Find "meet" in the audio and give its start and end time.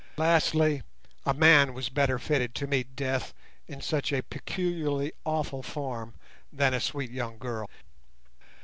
2.65-2.95